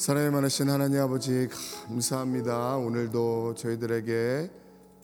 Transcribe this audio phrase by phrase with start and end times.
[0.00, 1.46] 사랑이 많으신 하나님 아버지
[1.86, 2.78] 감사합니다.
[2.78, 4.50] 오늘도 저희들에게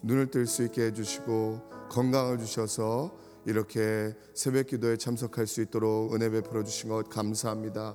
[0.02, 1.60] 눈을 뜰 수 있게 해주시고
[1.90, 3.14] 건강을 주셔서
[3.44, 7.94] 이렇게 새벽 기도에 참석할 수 있도록 은혜 베풀어 주신 것 감사합니다.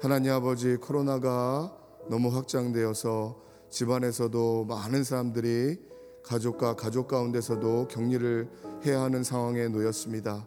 [0.00, 1.76] 하나님 아버지 코로나가
[2.08, 3.36] 너무 확장되어서
[3.68, 5.80] 집안에서도 많은 사람들이
[6.22, 8.48] 가족과 가족 가운데서도 격리를
[8.86, 10.46] 해야 하는 상황에 놓였습니다.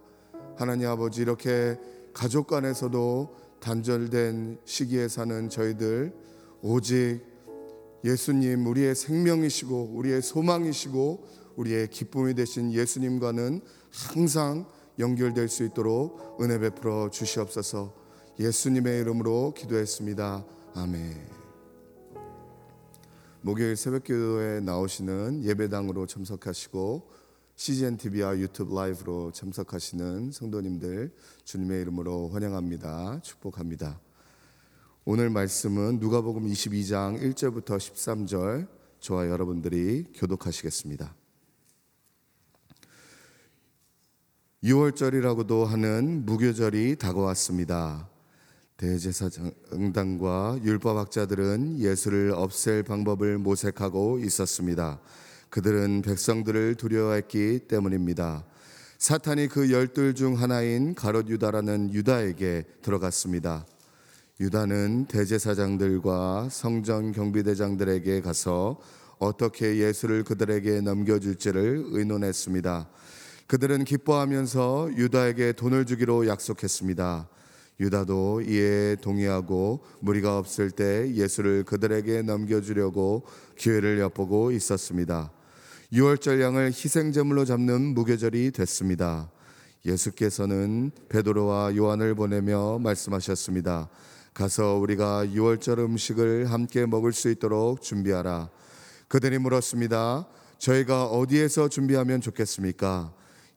[0.56, 1.78] 하나님 아버지 이렇게
[2.14, 6.14] 가족 간에서도 단절된 시기에 사는 저희들
[6.60, 7.22] 오직
[8.04, 11.24] 예수님 우리의 생명이시고 우리의 소망이시고
[11.56, 14.66] 우리의 기쁨이 되신 예수님과는 항상
[14.98, 17.94] 연결될 수 있도록 은혜 베풀어 주시옵소서.
[18.38, 20.44] 예수님의 이름으로 기도했습니다.
[20.74, 21.14] 아멘.
[23.40, 27.08] 목요일 새벽 기도에 나오시는 예배당으로 참석하시고
[27.56, 31.14] CGN TV와 유튜브 라이브로 참석하시는 성도님들
[31.44, 33.20] 주님의 이름으로 환영합니다.
[33.22, 34.00] 축복합니다.
[35.04, 38.66] 오늘 말씀은 누가복음 22장 1절부터 13절
[38.98, 41.14] 저와 여러분들이 교독하시겠습니다.
[44.64, 48.08] 6월절이라고도 하는 무교절이 다가왔습니다.
[48.78, 55.00] 대제사장당과 율법학자들은 예수를 없앨 방법을 모색하고 있었습니다.
[55.54, 58.44] 그들은 백성들을 두려워했기 때문입니다.
[58.98, 63.64] 사탄이 그 열둘 중 하나인 가롯 유다라는 유다에게 들어갔습니다.
[64.40, 68.80] 유다는 대제사장들과 성전 경비대장들에게 가서
[69.20, 72.88] 어떻게 예수를 그들에게 넘겨줄지를 의논했습니다.
[73.46, 77.28] 그들은 기뻐하면서 유다에게 돈을 주기로 약속했습니다.
[77.78, 83.22] 유다도 이에 동의하고 무리가 없을 때 예수를 그들에게 넘겨주려고
[83.56, 85.30] 기회를 엿보고 있었습니다.
[85.92, 89.30] 유월절 양을 희생제물로 잡는 무교절이 됐습니다.
[89.84, 93.88] 예수께서는 베드로와 요한을 보내며 말씀하셨습니다.
[94.32, 98.48] 가서 우리가 유월절 음식을 함께 먹을 수 있도록 준비하라.
[99.08, 100.26] 그들이 물었습니다.
[100.58, 103.12] 저희가 어디에서 준비하면 좋겠습니까?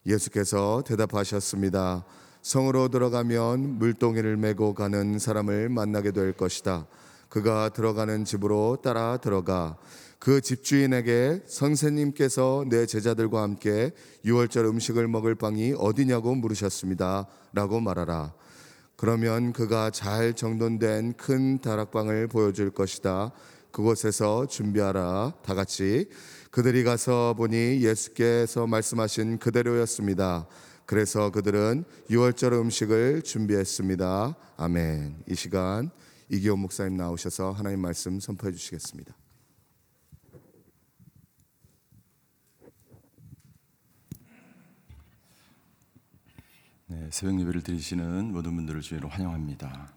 [0.05, 2.05] 예수께서 대답하셨습니다.
[2.41, 6.86] 성으로 들어가면 물동이를 메고 가는 사람을 만나게 될 것이다.
[7.29, 9.77] 그가 들어가는 집으로 따라 들어가
[10.19, 13.91] 그 집주인에게 선생님께서 내 제자들과 함께
[14.25, 17.27] 유월절 음식을 먹을 방이 어디냐고 물으셨습니다.
[17.53, 18.33] 라고 말하라.
[18.95, 23.31] 그러면 그가 잘 정돈된 큰 다락방을 보여줄 것이다.
[23.71, 25.33] 그곳에서 준비하라.
[25.43, 26.09] 다 같이
[26.50, 30.47] 그들이 가서 보니 예수께서 말씀하신 그대로였습니다.
[30.88, 34.36] 그래서 그들은 유월절 음식을 준비했습니다.
[34.57, 35.17] 아멘.
[35.29, 35.91] 이 시간
[36.29, 39.26] 이기호 목사님 나오셔서 하나님 말씀 선포해 주시겠습니다.
[46.89, 49.89] 네, 새벽 예배를 드리시는 모든 분들을 주의로 환영합니다.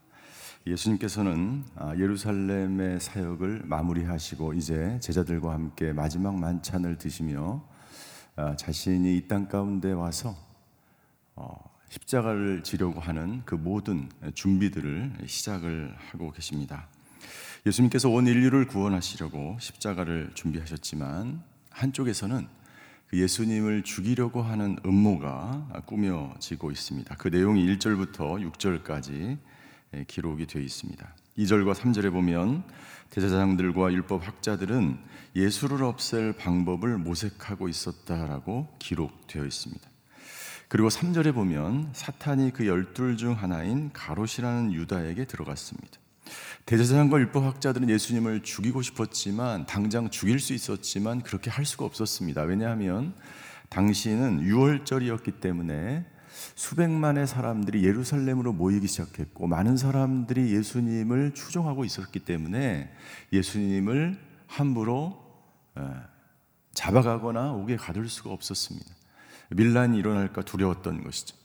[0.66, 7.64] 예수님께서는 아, 예루살렘의 사역을 마무리하시고 이제 제자들과 함께 마지막 만찬을 드시며
[8.34, 10.36] 아, 자신이 이 땅 가운데 와서
[11.36, 11.56] 어,
[11.90, 16.88] 십자가를 지려고 하는 그 모든 준비들을 시작을 하고 계십니다.
[17.66, 22.59] 예수님께서 온 인류를 구원하시려고 십자가를 준비하셨지만 한쪽에서는 그
[23.12, 27.14] 예수님을 죽이려고 하는 음모가 꾸며지고 있습니다.
[27.16, 29.38] 그 내용이 1절부터 6절까지
[30.06, 31.14] 기록이 되어 있습니다.
[31.38, 32.62] 2절과 3절에 보면
[33.10, 34.98] 대제사장들과 율법 학자들은
[35.34, 39.90] 예수를 없앨 방법을 모색하고 있었다라고 기록되어 있습니다.
[40.68, 45.98] 그리고 3절에 보면 사탄이 그 열둘 중 하나인 가롯이라는 유다에게 들어갔습니다.
[46.66, 52.42] 대제사장과 율법학자들은 예수님을 죽이고 싶었지만 당장 죽일 수 있었지만 그렇게 할 수가 없었습니다.
[52.42, 53.14] 왜냐하면
[53.70, 56.06] 당시는 6월절이었기 때문에
[56.54, 62.92] 수백만의 사람들이 예루살렘으로 모이기 시작했고 많은 사람들이 예수님을 추종하고 있었기 때문에
[63.32, 65.18] 예수님을 함부로
[66.74, 68.86] 잡아가거나 옥에 가둘 수가 없었습니다.
[69.50, 71.36] 밀란이 일어날까 두려웠던 것이죠.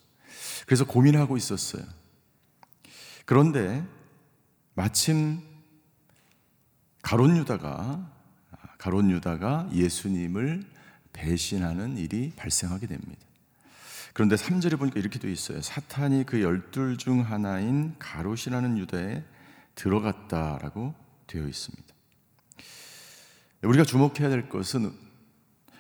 [0.65, 1.83] 그래서 고민하고 있었어요.
[3.25, 3.83] 그런데
[4.75, 5.41] 마침
[7.01, 8.11] 가론 유다가
[8.77, 10.63] 가론 유다가 예수님을
[11.13, 13.21] 배신하는 일이 발생하게 됩니다.
[14.13, 15.61] 그런데 3절에 보니까 이렇게 되어 있어요.
[15.61, 19.23] 사탄이 그 열둘 중 하나인 가롯이라는 유다에
[19.75, 20.93] 들어갔다라고
[21.27, 21.83] 되어 있습니다.
[23.63, 24.93] 우리가 주목해야 될 것은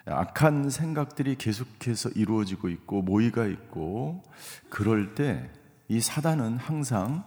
[0.05, 4.23] 악한 생각들이 계속해서 이루어지고 있고 모이가 있고
[4.69, 5.49] 그럴 때
[5.87, 7.23] 이 사단은 항상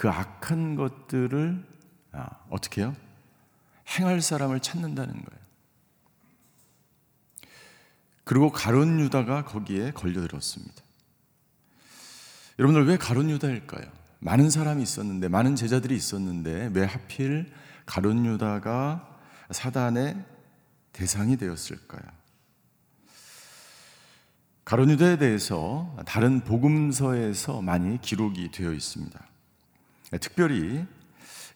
[0.00, 1.62] 그 악한 것들을
[2.12, 2.96] 아, 어떻게 해요?
[3.86, 5.40] 행할 사람을 찾는다는 거예요.
[8.24, 10.82] 그리고 가론 유다가 거기에 걸려들었습니다.
[12.58, 13.92] 여러분들 왜 가론 유다일까요?
[14.20, 17.52] 많은 사람이 있었는데 많은 제자들이 있었는데 왜 하필
[17.84, 19.18] 가론 유다가
[19.50, 20.16] 사단의
[20.94, 22.00] 대상이 되었을까요?
[24.64, 29.29] 가론 유다에 대해서 다른 복음서에서 많이 기록이 되어 있습니다.
[30.18, 30.84] 특별히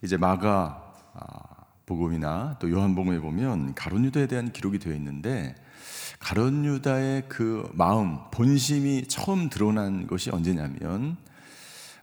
[0.02, 5.54] 이제 마가 아, 복음이나 또 요한복음에 보면 가론 유다에 대한 기록이 되어 있는데
[6.18, 11.16] 가론 유다의 그 마음, 본심이 처음 드러난 것이 언제냐면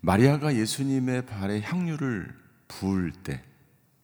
[0.02, 2.36] 마리아가 예수님의 발에 향유를
[2.68, 3.44] 부을 때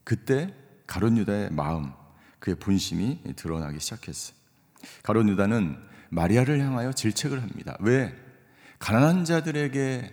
[0.03, 0.53] 그때
[0.87, 1.91] 가론 유다의 마음,
[2.39, 4.35] 그의 본심이 드러나기 시작했어요.
[5.03, 5.77] 가론 유다는
[6.09, 7.75] 마리아를 향하여 질책을 합니다.
[7.81, 8.15] 왜
[8.79, 10.11] 가난한 자들에게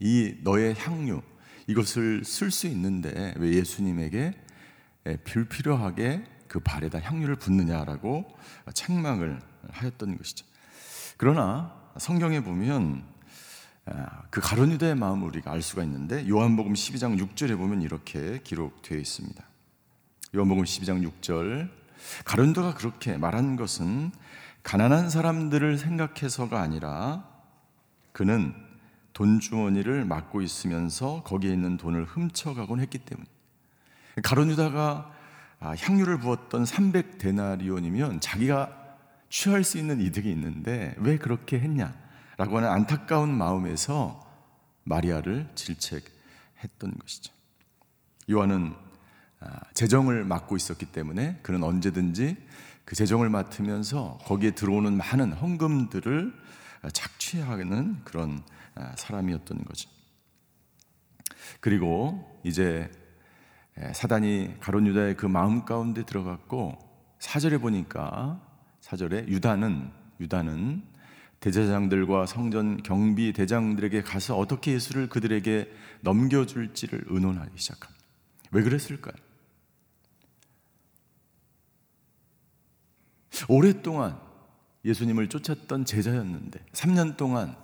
[0.00, 1.22] 이 너의 향유
[1.66, 4.34] 이것을 쓸 수 있는데 왜 예수님에게
[5.24, 8.24] 불필요하게 그 발에다 향유를 붓느냐라고
[8.72, 10.46] 책망을 하였던 것이죠.
[11.16, 13.04] 그러나 성경에 보면
[13.86, 18.98] 아, 그 가론 유다의 마음을 우리가 알 수가 있는데 요한복음 12장 6절에 보면 이렇게 기록되어
[18.98, 19.44] 있습니다.
[20.34, 21.70] 요한복음 12장 6절
[22.24, 24.10] 가론 유다가 그렇게 말한 것은
[24.64, 27.24] 가난한 사람들을 생각해서가 아니라
[28.10, 28.54] 그는
[29.16, 33.26] 돈 주머니를 막고 있으면서 거기에 있는 돈을 훔쳐가곤 했기 때문에
[34.22, 35.10] 가론 유다가
[35.58, 38.70] 아, 향유를 부었던 300데나리온이면 자기가
[39.30, 44.22] 취할 수 있는 이득이 있는데 왜 그렇게 했냐라고 하는 안타까운 마음에서
[44.84, 47.32] 마리아를 질책했던 것이죠.
[48.30, 48.74] 요한은
[49.40, 52.36] 아, 재정을 맡고 있었기 때문에 그는 언제든지
[52.84, 56.34] 그 재정을 맡으면서 거기에 들어오는 많은 헌금들을
[56.92, 58.55] 착취하는 그런 아,
[58.96, 59.90] 사람이었던 거죠.
[61.60, 62.90] 그리고 이제
[63.78, 66.78] 예, 사단이 가론 유다의 그 마음 가운데 들어갔고
[67.18, 68.40] 사절에 보니까
[68.80, 69.90] 사절에 유다는
[70.20, 70.82] 유다는
[71.40, 78.04] 대제장들과 성전 경비 대장들에게 가서 어떻게 예수를 그들에게 넘겨줄지를 의논하기 시작합니다.
[78.52, 79.14] 왜 그랬을까요?
[83.48, 84.18] 오랫동안
[84.84, 87.56] 예수님을 쫓았던 제자였는데 3년 동안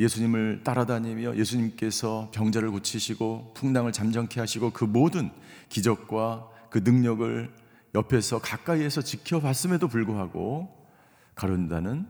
[0.00, 5.30] 예수님을 따라다니며 예수님께서 병자를 고치시고 풍랑을 잠잠케 하시고 그 모든
[5.68, 7.54] 기적과 그 능력을
[7.94, 10.74] 옆에서 가까이에서 지켜봤음에도 불구하고
[11.34, 12.08] 가론다는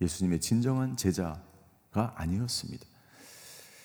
[0.00, 2.84] 예수님의 진정한 제자가 아니었습니다.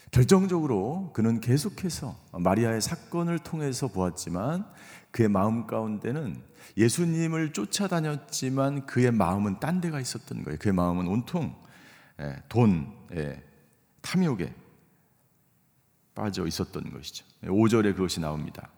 [0.10, 4.66] 결정적으로 그는 계속해서 마리아의 사건을 통해서 보았지만
[5.12, 6.42] 그의 마음 가운데는
[6.78, 10.58] 예수님을 쫓아다녔지만 그의 마음은 딴 데가 있었던 거예요.
[10.60, 11.61] 그의 마음은 온통 예,
[12.50, 13.42] 돈, 예,
[14.02, 14.54] 탐욕에
[16.14, 17.26] 빠져 있었던 것이죠.
[17.44, 18.70] 5절에 그것이 나옵니다.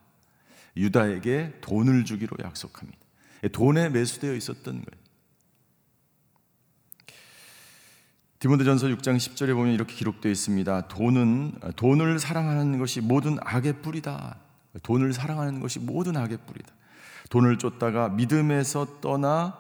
[0.78, 3.00] 유다에게 돈을 주기로 약속합니다.
[3.44, 5.04] 예, 돈에 매수되어 있었던 거예요.
[8.40, 10.90] 디모데전서 6장 10절에 보면 이렇게 기록되어 있습니다.
[10.90, 14.38] 돈은 돈을 사랑하는 것이 모든 악의 뿌리다.
[14.84, 16.74] 돈을 사랑하는 것이 모든 악의 뿌리다.
[17.30, 19.58] 돈을 쫓다가 믿음에서 떠나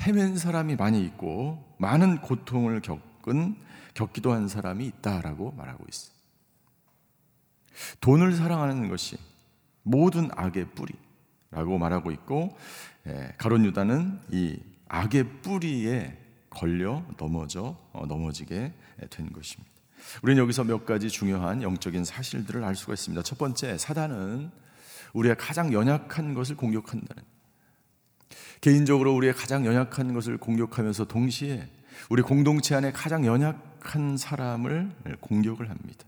[0.00, 3.56] 헤맨 사람이 많이 있고 많은 고통을 겪 은
[3.94, 6.12] 겪기도 한 사람이 있다라고 말하고 있어.
[8.00, 9.16] 돈을 사랑하는 것이
[9.82, 12.56] 모든 악의 뿌리라고 말하고 있고
[13.06, 16.18] 예, 가론 유다는 이 악의 뿌리에
[16.50, 18.72] 걸려 넘어져 어, 넘어지게
[19.10, 19.72] 된 것입니다.
[20.22, 23.22] 우리는 여기서 몇 가지 중요한 영적인 사실들을 알 수가 있습니다.
[23.22, 24.50] 첫 번째, 사단은
[25.12, 27.22] 우리가 가장 연약한 것을 공격한다는
[28.60, 31.68] 개인적으로 우리의 가장 연약한 것을 공격하면서 동시에
[32.08, 34.90] 우리 공동체 안에 가장 연약한 사람을
[35.20, 36.04] 공격을 합니다.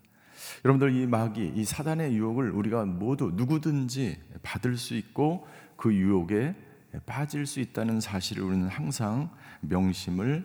[0.64, 5.46] 여러분들 이 마귀, 이 사단의 유혹을 우리가 모두 누구든지 받을 수 있고
[5.76, 6.54] 그 유혹에
[7.06, 10.44] 빠질 수 있다는 사실을 우리는 항상 명심을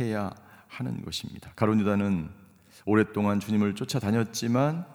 [0.00, 0.30] 해야
[0.68, 1.50] 하는 것입니다.
[1.56, 2.28] 가론 유다는
[2.84, 4.86] 오랫동안 주님을 쫓아다녔지만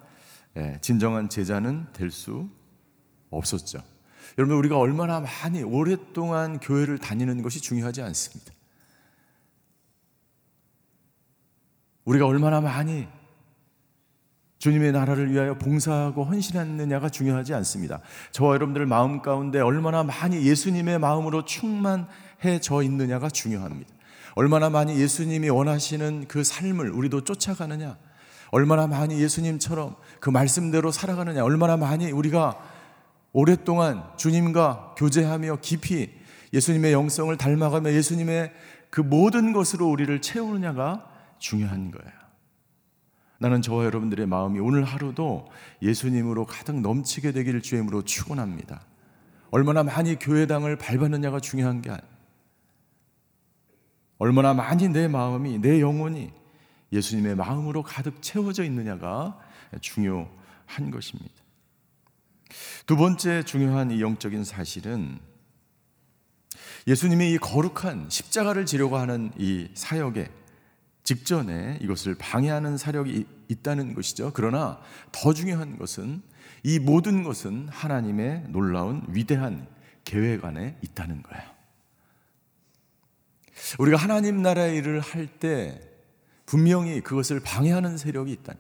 [0.56, 2.48] 예, 진정한 제자는 될 수
[3.32, 3.80] 없었죠.
[4.38, 8.54] 여러분 우리가 얼마나 많이 오랫동안 교회를 다니는 것이 중요하지 않습니다.
[12.06, 13.08] 우리가 얼마나 많이
[14.60, 18.00] 주님의 나라를 위하여 봉사하고 헌신했느냐가 중요하지 않습니다.
[18.32, 23.92] 저와 여러분들 마음 가운데 얼마나 많이 예수님의 마음으로 충만해져 있느냐가 중요합니다.
[24.36, 27.98] 얼마나 많이 예수님이 원하시는 그 삶을 우리도 쫓아가느냐,
[28.52, 32.58] 얼마나 많이 예수님처럼 그 말씀대로 살아가느냐, 얼마나 많이 우리가
[33.34, 36.10] 오랫동안 주님과 교제하며 깊이
[36.54, 38.54] 예수님의 영성을 닮아가며 예수님의
[38.90, 41.13] 그 모든 것으로 우리를 채우느냐가
[41.44, 42.12] 중요한 거예요.
[43.38, 48.86] 나는 저와 여러분들의 마음이 오늘 하루도 예수님으로 가득 넘치게 되기를 주임으로 축원합니다.
[49.52, 52.14] 얼마나 많이 교회당을 밟았느냐가 중요한 게 아니에요.
[54.20, 56.32] 얼마나 많이 내 마음이 내 영혼이
[56.94, 59.38] 예수님의 마음으로 가득 채워져 있느냐가
[59.82, 61.34] 중요한 것입니다.
[62.86, 65.20] 두 번째 중요한 이 영적인 사실은
[66.88, 70.43] 예수님이 이 거룩한 십자가를 지려고 하는 이 사역에
[71.04, 74.32] 직전에 이것을 방해하는 사력이 있다는 것이죠.
[74.34, 74.80] 그러나
[75.12, 76.22] 더 중요한 것은
[76.64, 79.68] 이 모든 것은 하나님의 놀라운 위대한
[80.06, 81.44] 계획 안에 있다는 거예요.
[83.80, 85.80] 우리가 하나님 나라의 일을 할 때
[86.46, 88.54] 분명히 그것을 방해하는 세력이 있다.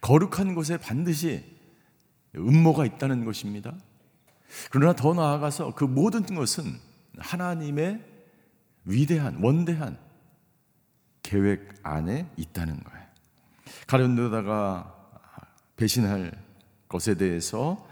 [0.00, 1.44] 거룩한 곳에 반드시
[2.36, 3.74] 음모가 있다는 것입니다.
[4.70, 6.64] 그러나 더 나아가서 그 모든 것은
[7.18, 8.04] 하나님의
[8.84, 9.98] 위대한, 원대한
[11.28, 13.06] 계획 안에 있다는 거예요.
[13.86, 14.94] 가룟유다가
[15.76, 16.32] 배신할
[16.88, 17.86] 것에 대해서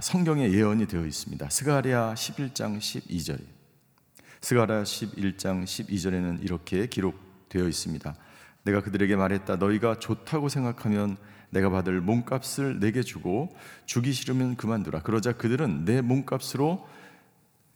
[0.00, 1.50] 성경에 예언이 되어 있습니다.
[1.50, 3.38] 스가랴 11장 12절.
[4.40, 8.16] 스가랴 11장 12절에는 이렇게 기록되어 있습니다.
[8.62, 9.56] 내가 그들에게 말했다.
[9.56, 11.18] 너희가 좋다고 생각하면
[11.50, 15.02] 내가 받을 몸값을 내게 주고 주기 싫으면 그만두라.
[15.02, 16.88] 그러자 그들은 내 몸값으로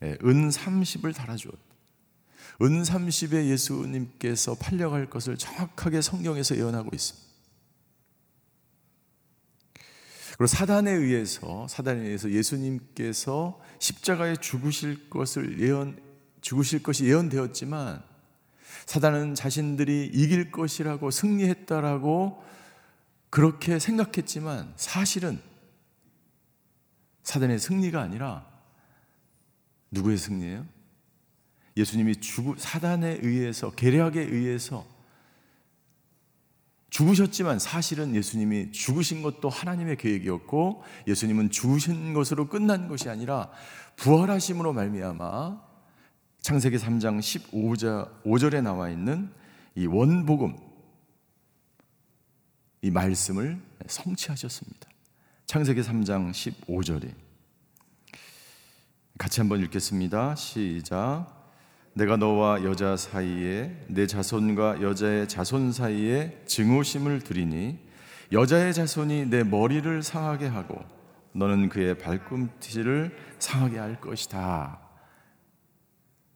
[0.03, 1.67] 예, 은 30을 달아주었다.
[2.61, 7.29] 은 30에 예수님께서 팔려갈 것을 정확하게 성경에서 예언하고 있습니다.
[10.38, 16.01] 그리고 사단에 의해서 사단에 의해서 예수님께서 십자가에 죽으실 것을 예언
[16.40, 18.03] 죽으실 것이 예언되었지만
[18.87, 22.44] 사단은 자신들이 이길 것이라고 승리했다라고
[23.31, 25.40] 그렇게 생각했지만 사실은
[27.23, 28.47] 사단의 승리가 아니라
[29.90, 30.78] 누구의 승리예요?
[31.79, 34.85] 예수님이 죽 사단에 의해서 계략에 의해서
[36.91, 43.51] 죽으셨지만 사실은 예수님이 죽으신 것도 하나님의 계획이었고 예수님은 죽으신 것으로 끝난 것이 아니라
[43.97, 45.69] 부활하심으로 말미암아
[46.41, 49.31] 창세기 3장 15절 5절에 나와 있는
[49.77, 50.57] 이 원복음
[52.83, 54.88] 이 말씀을 성취하셨습니다.
[55.47, 57.14] 창세기 3장 15절에
[59.19, 60.35] 같이 한번 읽겠습니다.
[60.37, 61.38] 시작.
[61.99, 67.77] 내가 너와 여자 사이에 내 자손과 여자의 자손 사이에 증오심을 두리니
[68.31, 70.79] 여자의 자손이 내 머리를 상하게 하고
[71.33, 74.79] 너는 그의 발꿈치를 상하게 할 것이다.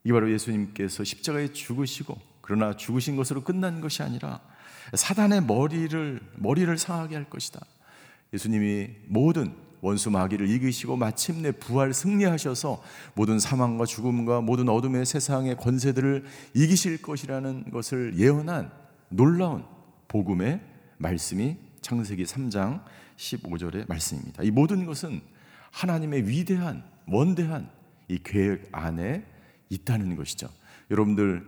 [0.03, 4.41] 이 바로 예수님께서 십자가에 죽으시고 그러나 죽으신 것으로 끝난 것이 아니라
[4.93, 7.61] 사단의 머리를 머리를 상하게 할 것이다.
[8.33, 12.81] 예수님이 모든 원수 마귀를 이기시고 마침내 부활 승리하셔서
[13.15, 18.71] 모든 사망과 죽음과 모든 어둠의 세상의 권세들을 이기실 것이라는 것을 예언한
[19.09, 19.65] 놀라운
[20.07, 20.61] 복음의
[20.97, 22.81] 말씀이 창세기 3장
[23.17, 24.41] 15절의 말씀입니다.
[24.43, 25.19] 이 모든 것은
[25.71, 27.69] 하나님의 위대한 원대한
[28.07, 29.25] 이 계획 안에
[29.67, 30.47] 있다는 것이죠.
[30.91, 31.45] 여러분들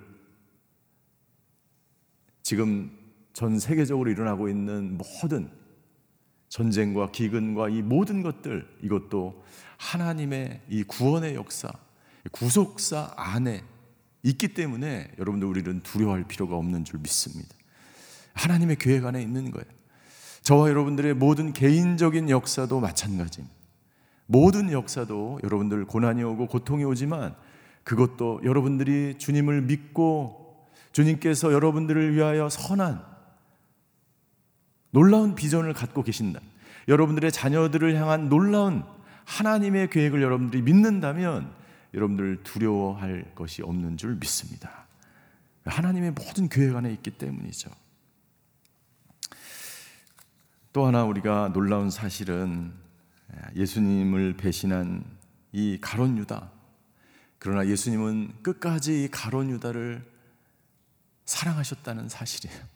[2.43, 2.91] 지금
[3.31, 5.49] 전 세계적으로 일어나고 있는 모든
[6.49, 9.43] 전쟁과 기근과 이 모든 것들 이것도
[9.77, 11.71] 하나님의 이 구원의 역사,
[12.31, 13.63] 구속사 안에
[14.23, 17.49] 있기 때문에 여러분들 우리는 두려워할 필요가 없는 줄 믿습니다.
[18.33, 19.65] 하나님의 계획 안에 있는 거예요.
[20.41, 23.55] 저와 여러분들의 모든 개인적인 역사도 마찬가지입니다.
[24.27, 27.35] 모든 역사도 여러분들 고난이 오고 고통이 오지만
[27.83, 33.14] 그것도 여러분들이 주님을 믿고 주님께서 여러분들을 위하여 선한
[34.95, 36.39] 놀라운 비전을 갖고 계신다.
[36.87, 38.85] 여러분들의 자녀들을 향한 놀라운
[39.25, 41.53] 하나님의 계획을 여러분들이 믿는다면
[41.93, 44.87] 여러분들 두려워할 것이 없는 줄 믿습니다.
[45.65, 47.71] 하나님의 모든 계획 안에 있기 때문이죠.
[50.71, 52.71] 또 하나 우리가 놀라운 사실은
[53.53, 55.03] 예수님을 배신한
[55.51, 56.51] 이 가론 유다.
[57.37, 60.09] 그러나 예수님은 끝까지 이 가론 유다를
[61.25, 62.74] 사랑하셨다는 사실이에요.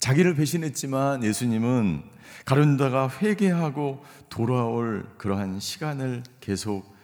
[0.00, 2.02] 자기를 배신했지만 예수님은
[2.46, 6.96] 가룟유다가 회개하고 돌아올 그러한 시간을 계속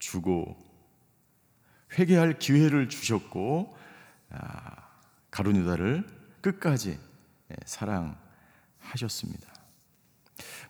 [0.00, 0.56] 주고
[1.96, 3.76] 회개할 기회를 주셨고
[4.30, 4.88] 아,
[5.30, 6.04] 가룟유다를
[6.40, 6.98] 끝까지
[7.50, 9.48] 예, 사랑하셨습니다.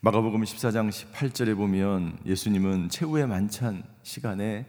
[0.01, 4.67] 마가복음 14장 18절에 보면 예수님은 최후의 만찬 시간에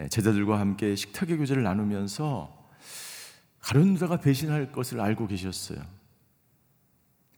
[0.00, 2.58] 예, 제자들과 함께 식탁의 교제를 나누면서
[3.60, 5.99] 가룟유다가 배신할 것을 알고 계셨어요.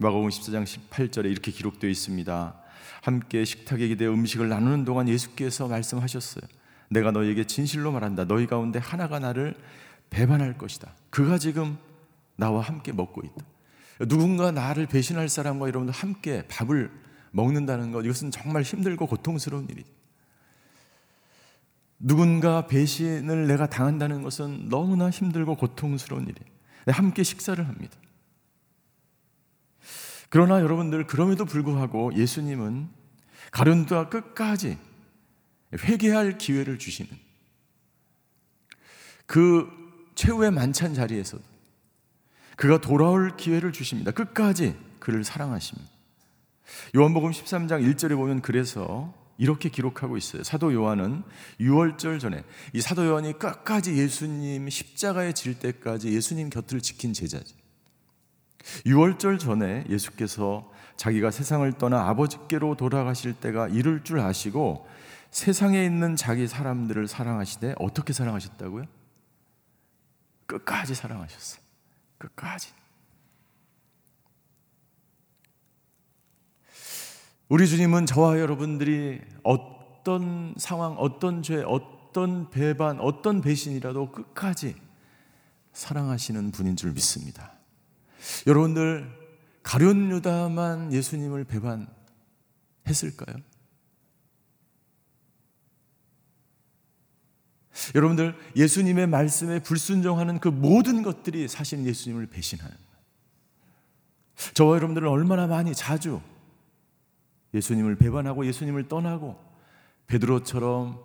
[0.02, 2.54] 마가복음 14장 18절에 이렇게 기록되어 있습니다.
[3.02, 6.42] 함께 식탁에 기대 음식을 나누는 동안 예수께서 말씀하셨어요.
[6.90, 8.26] 내가 너에게 진실로 말한다.
[8.26, 9.54] 너희 가운데 하나가 나를
[10.10, 10.92] 배반할 것이다.
[11.10, 11.78] 그가 지금
[12.36, 13.44] 나와 함께 먹고 있다.
[14.08, 16.90] 누군가 나를 배신할 사람과 여러분들 함께 밥을
[17.30, 19.88] 먹는다는 것 이것은 정말 힘들고 고통스러운 일이죠.
[21.98, 26.52] 누군가 배신을 내가 당한다는 것은 너무나 힘들고 고통스러운 일이에요.
[26.88, 27.96] 함께 식사를 합니다.
[30.32, 32.88] 그러나 여러분들 그럼에도 불구하고 예수님은
[33.50, 34.78] 가룟유다 끝까지
[35.78, 37.10] 회개할 기회를 주시는
[39.26, 39.68] 그
[40.14, 41.44] 최후의 만찬 자리에서도
[42.56, 44.10] 그가 돌아올 기회를 주십니다.
[44.10, 45.90] 끝까지 그를 사랑하십니다.
[46.96, 50.42] 요한복음 13장 1절에 보면 그래서 이렇게 기록하고 있어요.
[50.44, 51.24] 사도 요한은
[51.60, 52.42] 6월절 전에
[52.72, 57.61] 이 사도 요한이 끝까지 예수님 십자가에 질 때까지 예수님 곁을 지킨 제자지.
[58.86, 64.86] 6월절 전에 예수께서 자기가 세상을 떠나 아버지께로 돌아가실 때가 이를 줄 아시고
[65.30, 68.84] 세상에 있는 자기 사람들을 사랑하시되 어떻게 사랑하셨다고요?
[70.46, 71.62] 끝까지 사랑하셨어요.
[72.18, 72.72] 끝까지.
[77.48, 84.76] 우리 주님은 저와 여러분들이 어떤 상황, 어떤 죄, 어떤 배반, 어떤 배신이라도 끝까지
[85.72, 87.51] 사랑하시는 분인 줄 믿습니다.
[88.46, 89.10] 여러분들
[89.62, 93.36] 가룟 유다만 예수님을 배반했을까요?
[97.94, 102.82] 여러분들 예수님의 말씀에 불순종하는 그 모든 것들이 사실 예수님을 배신하는 거예요.
[104.54, 106.20] 저와 여러분들은 얼마나 많이 자주
[107.54, 109.38] 예수님을 배반하고 예수님을 떠나고
[110.06, 111.00] 베드로처럼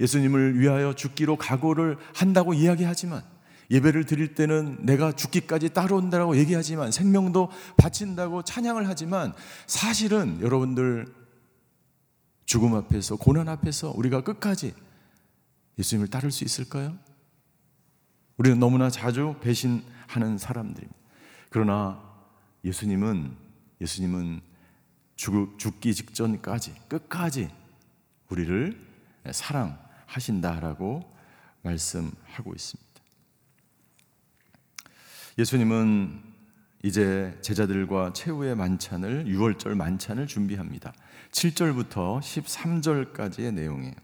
[0.00, 3.22] 예수님을 위하여 죽기로 각오를 한다고 이야기하지만
[3.70, 9.34] 예배를 드릴 때는 내가 죽기까지 따라온다고 얘기하지만 생명도 바친다고 찬양을 하지만
[9.66, 11.06] 사실은 여러분들
[12.46, 14.74] 죽음 앞에서 고난 앞에서 우리가 끝까지
[15.78, 16.96] 예수님을 따를 수 있을까요?
[18.38, 20.98] 우리는 너무나 자주 배신하는 사람들입니다.
[21.50, 22.02] 그러나
[22.64, 23.36] 예수님은
[23.80, 24.40] 예수님은
[25.16, 27.50] 죽, 죽기 직전까지 끝까지
[28.30, 28.80] 우리를
[29.30, 31.02] 사랑하신다라고
[31.62, 32.87] 말씀하고 있습니다.
[35.38, 36.20] 예수님은
[36.82, 40.92] 이제 제자들과 최후의 만찬을 6월절 만찬을 준비합니다.
[41.30, 43.94] 7절부터 13절까지의 내용이에요.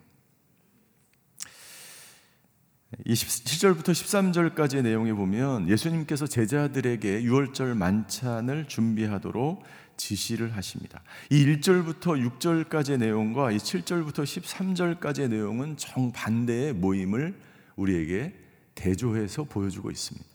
[3.07, 9.65] 27절부터 13절까지의 내용에 보면 예수님께서 제자들에게 6월절 만찬을 준비하도록
[9.97, 11.03] 지시를 하십니다.
[11.31, 17.37] 이 1절부터 6절까지의 내용과 이 7절부터 13절까지의 내용은 정반대의 모임을
[17.75, 18.35] 우리에게
[18.77, 20.34] 대조해서 보여주고 있습니다.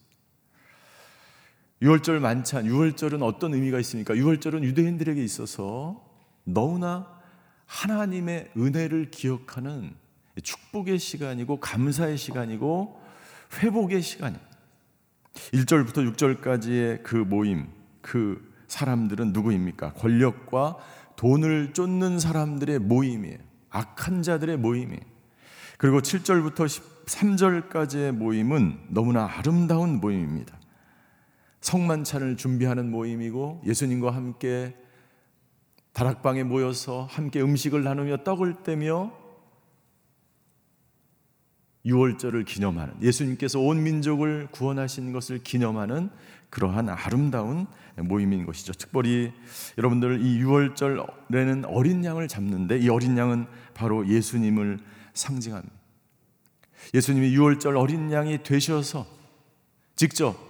[1.82, 4.14] 6월절 만찬, 6월절은 어떤 의미가 있습니까?
[4.14, 6.04] 6월절은 유대인들에게 있어서
[6.44, 7.08] 너무나
[7.66, 9.94] 하나님의 은혜를 기억하는
[10.42, 13.00] 축복의 시간이고 감사의 시간이고
[13.62, 14.50] 회복의 시간입니다.
[15.54, 17.68] 1절부터 6절까지의 그 모임,
[18.02, 19.94] 그 사람들은 누구입니까?
[19.94, 20.78] 권력과
[21.16, 23.38] 돈을 쫓는 사람들의 모임이에요.
[23.70, 25.02] 악한 자들의 모임이에요.
[25.78, 26.66] 그리고 7절부터
[27.06, 30.60] 13절까지의 모임은 너무나 아름다운 모임입니다.
[31.62, 34.76] 성만찬을 준비하는 모임이고 예수님과 함께
[35.94, 39.12] 다락방에 모여서 함께 음식을 나누며 떡을 떼며
[41.86, 46.10] 유월절을 기념하는 예수님께서 온 민족을 구원하신 것을 기념하는
[46.50, 47.68] 그러한 아름다운
[47.98, 48.74] 모임인 것이죠.
[48.74, 49.32] 특별히
[49.78, 54.80] 여러분들 이 유월절에는 어린 양을 잡는데 이 어린 양은 바로 예수님을
[55.14, 55.76] 상징합니다.
[56.94, 59.06] 예수님이 유월절 어린 양이 되셔서
[59.96, 60.49] 직접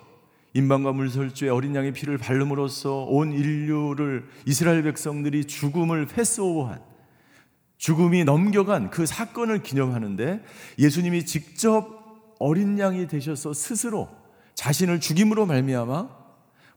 [0.54, 6.82] 인방과 물설주의 어린 양의 피를 바름으로써 온 인류를 이스라엘 백성들이 죽음을 패스오버한
[7.78, 10.44] 죽음이 넘겨간 그 사건을 기념하는데
[10.80, 14.10] 예수님이 직접 어린 양이 되셔서 스스로
[14.56, 16.10] 자신을 죽임으로 말미암아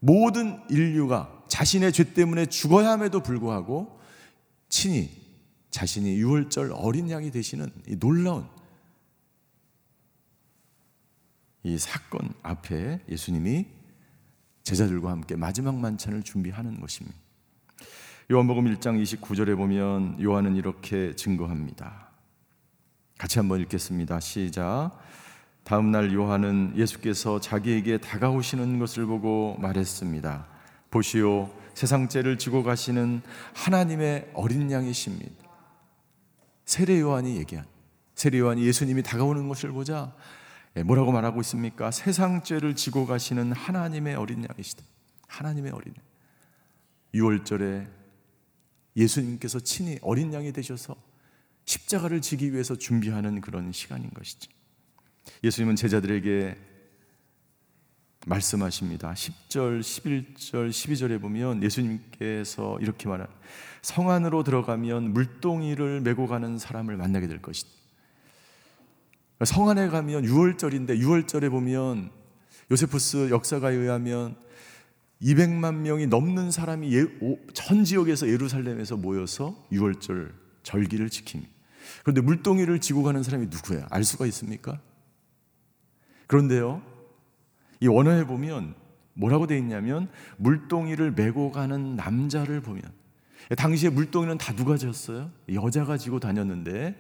[0.01, 4.01] 모든 인류가 자신의 죄 때문에 죽어야 함에도 불구하고
[4.69, 5.11] 친히
[5.71, 8.47] 자신이 유월절 어린 양이 되시는 이 놀라운
[11.64, 13.66] 이 사건 앞에 예수님이
[14.64, 17.16] 제자들과 함께 마지막 만찬을 준비하는 것입니다.
[18.31, 22.09] 요한복음 1장 29절에 보면 요한은 이렇게 증거합니다.
[23.18, 24.20] 같이 한번 읽겠습니다.
[24.20, 24.92] 시작.
[25.64, 30.46] 다음 날 요한은 예수께서 자기에게 다가오시는 것을 보고 말했습니다.
[30.90, 33.22] 보시오, 세상 죄를 지고 가시는
[33.55, 35.35] 하나님의 어린 양이십니다.
[36.64, 37.64] 세례 요한이 얘기한
[38.14, 40.22] 세례 요한이 예수님이 다가오는 것을 보자 예,
[40.81, 41.91] 뭐라고 말하고 있습니까?
[41.91, 44.83] 세상 죄를 지고 가시는 하나님의 어린 양이시다.
[45.29, 46.05] 하나님의 어린 양.
[47.15, 47.89] 6월절에
[48.97, 50.97] 예수님께서 친히 어린 양이 되셔서
[51.65, 54.51] 십자가를 지기 위해서 준비하는 그런 시간인 것이죠.
[55.45, 56.57] 예수님은 제자들에게
[58.27, 59.13] 말씀하십니다.
[59.13, 63.27] 10절, 11절, 12절에 보면 예수님께서 이렇게 말한
[63.83, 67.82] 성 안으로 들어가면 물동이를 메고 가는 사람을 만나게 될 것이다.
[69.44, 72.11] 성 안에 가면 6월절인데 6월절에 보면
[72.70, 74.37] 요세푸스 역사가에 의하면
[75.20, 77.07] 200만 명이 넘는 사람이 예,
[77.55, 81.46] 전 지역에서 예루살렘에서 모여서 6월절 절기를 지킵니다.
[82.02, 83.87] 그런데 물동이를 지고 가는 사람이 누구야?
[83.90, 84.81] 알 수가 있습니까?
[86.26, 86.83] 그런데요,
[87.81, 88.74] 이 원어에 보면
[89.14, 92.83] 뭐라고 되어 있냐면 물동이를 메고 가는 남자를 보면
[93.57, 95.31] 당시에 물동이는 다 누가 졌어요?
[95.52, 96.96] 여자가 지고 다녔는데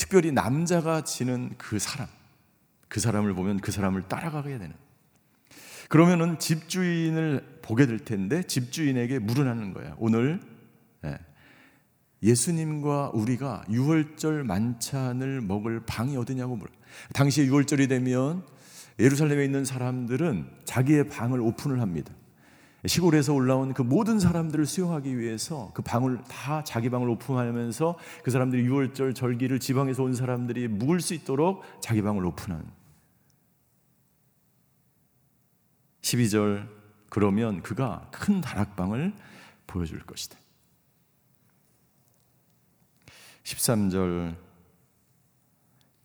[0.00, 2.08] 특별히 남자가 지는 그 사람,
[2.88, 4.74] 그 사람을 보면 그 사람을 따라가게 되는.
[5.90, 9.94] 그러면은 집주인을 보게 될 텐데 집주인에게 물어나는 거야.
[9.98, 10.40] 오늘
[11.04, 11.18] 예,
[12.22, 16.70] 예수님과 우리가 유월절 만찬을 먹을 방이 어디냐고 물어.
[17.12, 18.42] 당시에 유월절이 되면
[18.98, 22.10] 예루살렘에 있는 사람들은 자기의 방을 오픈을 합니다.
[22.86, 28.66] 시골에서 올라온 그 모든 사람들을 수용하기 위해서 그 방을 다 자기 방을 오픈하면서 그 사람들이
[28.66, 32.64] 6월절 절기를 지방에서 온 사람들이 묵을 수 있도록 자기 방을 오픈하는
[36.02, 36.68] 12절
[37.10, 39.12] 그러면 그가 큰 다락방을
[39.66, 40.38] 보여줄 것이다.
[43.44, 44.36] 13절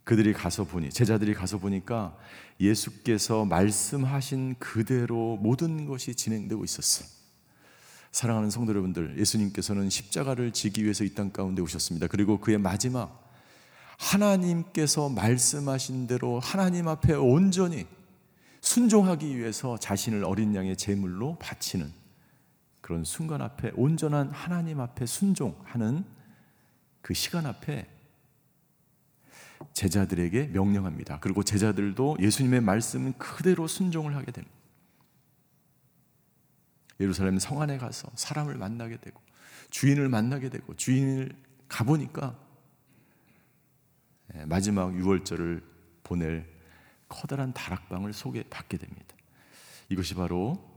[0.04, 2.16] 그들이 가서 보니 제자들이 가서 보니까
[2.60, 7.08] 예수께서 말씀하신 그대로 모든 것이 진행되고 있었어요.
[8.12, 12.08] 사랑하는 성도 여러분들, 예수님께서는 십자가를 지기 위해서 이 땅 가운데 오셨습니다.
[12.08, 13.26] 그리고 그의 마지막
[13.98, 17.86] 하나님께서 말씀하신 대로 하나님 앞에 온전히
[18.62, 21.92] 순종하기 위해서 자신을 어린 양의 제물로 바치는
[22.82, 26.06] 그런 순간 앞에 온전한 하나님 앞에 순종하는
[27.02, 27.88] 그 시간 앞에
[29.74, 31.20] 제자들에게 명령합니다.
[31.20, 34.56] 그리고 제자들도 예수님의 말씀 그대로 순종을 하게 됩니다.
[37.00, 39.22] 예루살렘 성 안에 가서 사람을 만나게 되고
[39.70, 41.36] 주인을 만나게 되고 주인을
[41.68, 42.40] 가보니까
[44.36, 45.64] 예, 마지막 6월절을
[46.04, 46.50] 보낼
[47.08, 49.16] 커다란 다락방을 속에 받게 됩니다.
[49.90, 50.76] 이것이 바로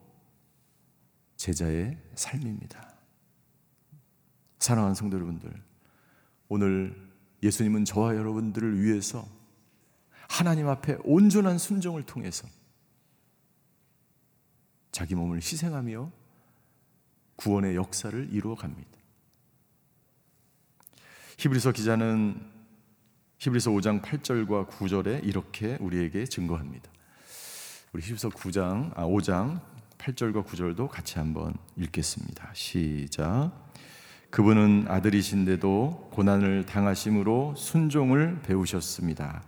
[1.36, 2.94] 제자의 삶입니다.
[4.58, 5.62] 사랑하는 성도 여러분들,
[6.48, 7.07] 오늘
[7.42, 9.26] 예수님은 저와 여러분들을 위해서
[10.28, 12.46] 하나님 앞에 온전한 순종을 통해서
[14.92, 16.10] 자기 몸을 희생하며
[17.36, 18.90] 구원의 역사를 이루어 갑니다.
[21.38, 22.40] 히브리서 기자는
[23.38, 26.90] 히브리서 5장 8절과 9절에 이렇게 우리에게 증거합니다.
[27.92, 29.60] 우리 히브리서 9장 아 5장
[29.98, 32.50] 8절과 9절도 같이 한번 읽겠습니다.
[32.54, 33.52] 시작.
[34.30, 39.42] 그분은 아들이신데도 고난을 당하심으로 순종을 배우셨습니다.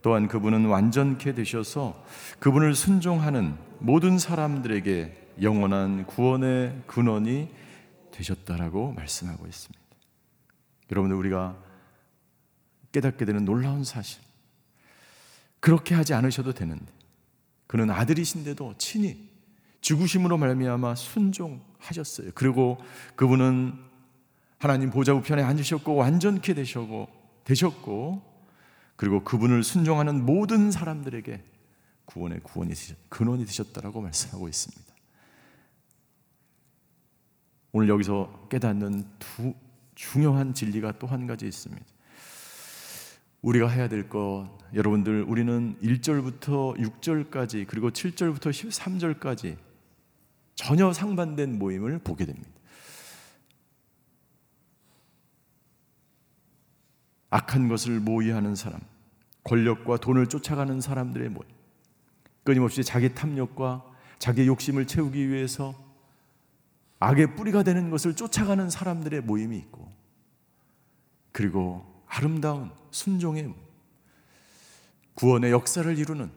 [0.00, 2.04] 또한 그분은 완전케 되셔서
[2.38, 7.48] 그분을 순종하는 모든 사람들에게 영원한 구원의 근원이
[8.10, 9.80] 되셨다라고 말씀하고 있습니다.
[10.90, 11.56] 여러분들 우리가
[12.90, 14.20] 깨닫게 되는 놀라운 사실.
[15.60, 16.92] 그렇게 하지 않으셔도 되는데
[17.66, 19.30] 그는 아들이신데도 친히
[19.80, 22.32] 죽으심으로 말미암아 순종하셨어요.
[22.34, 22.78] 그리고
[23.14, 23.91] 그분은
[24.62, 27.08] 하나님 보좌 우편에 앉으셨고 완전케 되셨고
[27.42, 28.22] 되셨고
[28.94, 31.42] 그리고 그분을 순종하는 모든 사람들에게
[32.04, 32.72] 구원의 구원이
[33.08, 34.94] 근원이 되셨다라고 말씀하고 있습니다.
[37.72, 39.52] 오늘 여기서 깨닫는 두
[39.96, 41.84] 중요한 진리가 또 한 가지 있습니다.
[43.40, 49.56] 우리가 해야 될 것, 여러분들, 우리는 1절부터 6절까지, 그리고 7절부터 13절까지
[50.54, 52.61] 전혀 상반된 모임을 보게 됩니다.
[57.32, 58.78] 악한 것을 모의하는 사람,
[59.44, 61.48] 권력과 돈을 쫓아가는 사람들의 모임,
[62.44, 63.84] 끊임없이 자기 탐욕과
[64.18, 65.74] 자기 욕심을 채우기 위해서
[67.00, 69.90] 악의 뿌리가 되는 것을 쫓아가는 사람들의 모임이 있고,
[71.32, 73.54] 그리고 아름다운 순종의
[75.14, 76.30] 구원의 역사를 이루는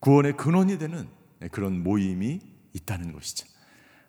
[0.00, 1.06] 구원의 근원이 되는
[1.50, 2.40] 그런 모임이
[2.72, 3.46] 있다는 것이죠.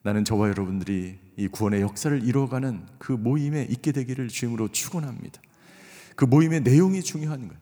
[0.01, 5.41] 나는 저와 여러분들이 이 구원의 역사를 이루어가는 그 모임에 있게 되기를 주임으로 축원합니다.
[6.15, 7.61] 그 모임의 내용이 중요한 거예요.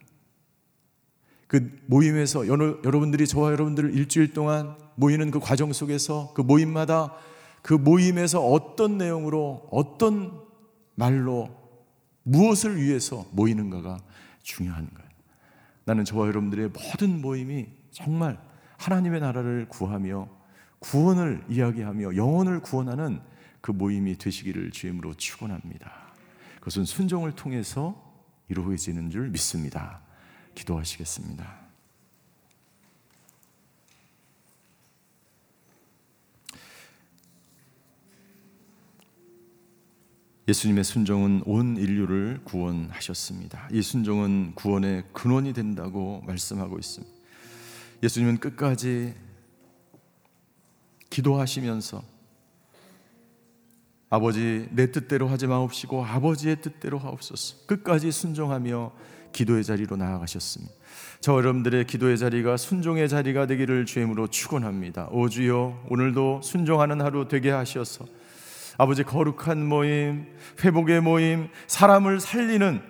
[1.47, 7.13] 그 모임에서 여러분들이 저와 여러분들을 일주일 동안 모이는 그 과정 속에서 그 모임마다
[7.62, 10.41] 그 모임에서 어떤 내용으로 어떤
[10.95, 11.49] 말로
[12.23, 13.99] 무엇을 위해서 모이는가가
[14.43, 15.10] 중요한 거예요.
[15.86, 18.39] 나는 저와 여러분들의 모든 모임이 정말
[18.77, 20.29] 하나님의 나라를 구하며
[20.79, 23.19] 구원을 이야기하며 영혼을 구원하는
[23.62, 26.12] 그 모임이 되시기를 주임으로 축원합니다.
[26.56, 28.12] 그것은 순종을 통해서
[28.50, 30.02] 이루어지는 줄 믿습니다.
[30.56, 31.62] 기도하시겠습니다.
[40.47, 43.69] 예수님의 순종은 온 인류를 구원하셨습니다.
[43.71, 47.15] 이 순종은 구원의 근원이 된다고 말씀하고 있습니다.
[48.04, 49.13] 예수님은 끝까지
[51.10, 52.04] 기도하시면서
[54.12, 57.65] 아버지 내 뜻대로 하지 마옵시고 아버지의 뜻대로 하옵소서.
[57.65, 58.91] 끝까지 순종하며
[59.32, 60.74] 기도의 자리로 나아가셨습니다.
[61.21, 65.08] 저 여러분들의 기도의 자리가 순종의 자리가 되기를 주임으로 축원합니다.
[65.12, 68.06] 오 주여 오늘도 순종하는 하루 되게 하셔서
[68.78, 70.26] 아버지 거룩한 모임,
[70.62, 72.82] 회복의 모임, 사람을 살리는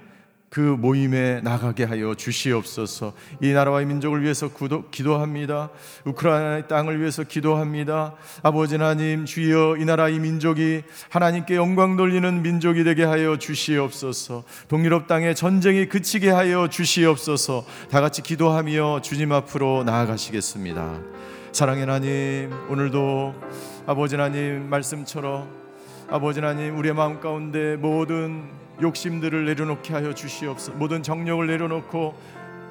[0.52, 3.14] 그 모임에 나가게 하여 주시옵소서.
[3.40, 5.70] 이 나라와 이 민족을 위해서 구도, 기도합니다.
[6.04, 8.16] 우크라이나의 땅을 위해서 기도합니다.
[8.44, 14.44] 아버지 하나님, 주여 이 나라 이 민족이 하나님께 영광 돌리는 민족이 되게 하여 주시옵소서.
[14.68, 17.66] 동유럽 땅에 전쟁이 그치게 하여 주시옵소서.
[17.90, 21.00] 다 같이 기도하며 주님 앞으로 나아가시겠습니다.
[21.54, 23.36] 사랑의 하나님, 오늘도
[23.86, 25.61] 아버지 하나님 말씀처럼
[26.12, 28.44] 아버지 하나님 우리의 마음 가운데 모든
[28.82, 30.78] 욕심들을 내려놓게 하여 주시옵소서.
[30.78, 32.14] 모든 정력을 내려놓고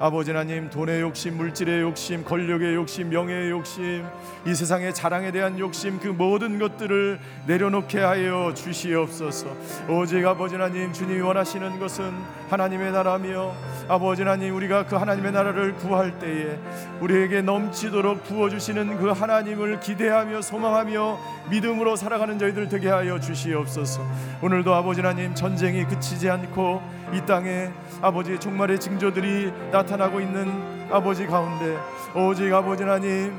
[0.01, 4.03] 아버지 하나님 돈의 욕심, 물질의 욕심, 권력의 욕심, 명예의 욕심,
[4.47, 9.55] 이 세상의 자랑에 대한 욕심 그 모든 것들을 내려놓게 하여 주시옵소서.
[9.87, 12.11] 오직 아버지 하나님 주님이 원하시는 것은
[12.49, 13.53] 하나님의 나라며
[13.87, 16.57] 아버지 하나님 우리가 그 하나님의 나라를 구할 때에
[16.99, 21.19] 우리에게 넘치도록 부어 주시는 그 하나님을 기대하며 소망하며
[21.51, 24.01] 믿음으로 살아가는 저희들 되게 하여 주시옵소서.
[24.41, 26.81] 오늘도 아버지 하나님 전쟁이 그치지 않고
[27.13, 27.69] 이 땅에
[28.01, 30.51] 아버지의 종말의 징조들이 나타나고 있는
[30.91, 31.77] 아버지 가운데
[32.15, 33.33] 오직 아버지 하나님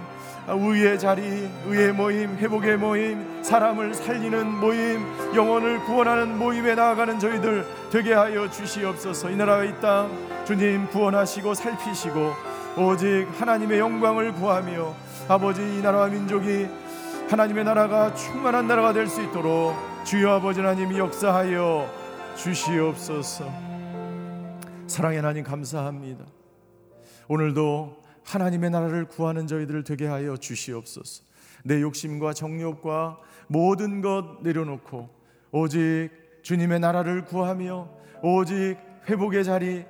[0.48, 5.00] 의의 자리, 의의 모임, 회복의 모임, 사람을 살리는 모임,
[5.36, 9.30] 영혼을 구원하는 모임에 나아가는 저희들 되게 하여 주시옵소서.
[9.30, 10.10] 이 나라와 이 땅
[10.44, 12.32] 주님 구원하시고 살피시고
[12.76, 14.92] 오직 하나님의 영광을 구하며
[15.28, 16.66] 아버지 이 나라와 민족이
[17.30, 22.01] 하나님의 나라가 충만한 나라가 될 수 있도록 주여 아버지 하나님이 역사하여
[22.36, 23.50] 주시옵소서.
[24.86, 26.24] 사랑의 하나님 감사합니다.
[27.28, 31.24] 오늘도 하나님의 나라를 구하는 저희들을 되게 하여 주시옵소서.
[31.64, 33.18] 내 욕심과 정욕과
[33.48, 35.08] 모든 것 내려놓고
[35.52, 36.10] 오직
[36.42, 37.88] 주님의 나라를 구하며
[38.22, 38.76] 오직
[39.08, 39.84] 회복의 자리,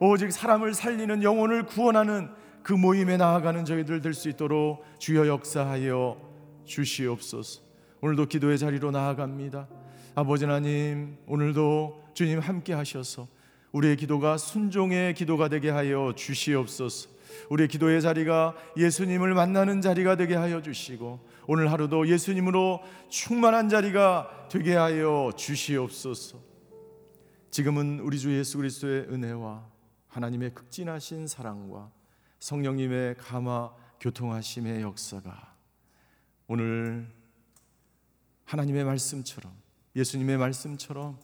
[0.00, 2.30] 오직 사람을 살리는 영혼을 구원하는
[2.62, 6.16] 그 모임에 나아가는 저희들 될 수 있도록 주여 역사하여
[6.64, 7.62] 주시옵소서.
[8.00, 9.68] 오늘도 기도의 자리로 나아갑니다.
[10.16, 13.26] 아버지 하나님, 오늘도 주님 함께 하셔서
[13.72, 17.10] 우리의 기도가 순종의 기도가 되게 하여 주시옵소서.
[17.50, 24.76] 우리의 기도의 자리가 예수님을 만나는 자리가 되게 하여 주시고 오늘 하루도 예수님으로 충만한 자리가 되게
[24.76, 26.38] 하여 주시옵소서.
[27.50, 29.66] 지금은 우리 주 예수 그리스도의 은혜와
[30.06, 31.90] 하나님의 극진하신 사랑과
[32.38, 35.56] 성령님의 감화 교통하심의 역사가
[36.46, 37.12] 오늘
[38.44, 39.63] 하나님의 말씀처럼
[39.96, 41.18] 예수님의 말씀처럼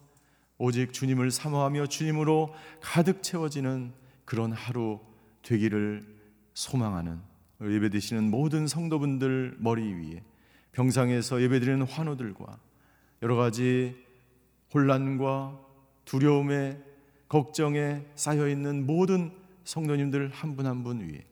[0.59, 3.93] 오직 주님을 사모하며 주님으로 가득 채워지는
[4.25, 5.01] 그런 하루
[5.43, 6.07] 되기를
[6.55, 7.19] 소망하는
[7.63, 10.23] 예배 드시는 모든 성도분들 머리 위에
[10.73, 12.59] 병상에서 예배드리는 환우들과
[13.23, 13.97] 여러 가지
[14.73, 15.59] 혼란과
[16.05, 16.79] 두려움에
[17.29, 19.33] 걱정에 쌓여 있는 모든
[19.65, 21.25] 성도님들 한 분 한 분 위에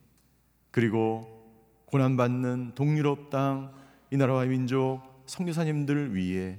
[0.71, 1.27] 그리고
[1.87, 3.73] 고난 받는 동유럽 땅
[4.11, 6.59] 이 나라와 민족 성교사님들 위에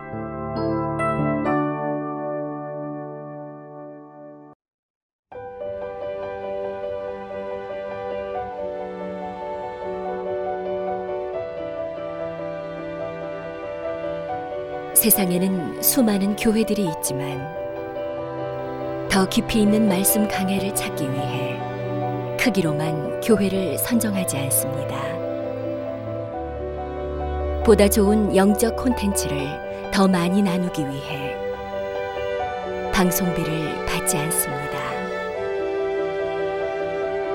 [15.01, 17.41] 세상에는 수많은 교회들이 있지만
[19.09, 21.59] 더 깊이 있는 말씀 강해를 찾기 위해
[22.39, 25.01] 크기로만 교회를 선정하지 않습니다.
[27.63, 29.47] 보다 좋은 영적 콘텐츠를
[29.91, 31.35] 더 많이 나누기 위해
[32.93, 34.80] 방송비를 받지 않습니다.